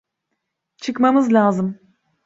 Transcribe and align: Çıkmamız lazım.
Çıkmamız 0.77 1.33
lazım. 1.33 1.79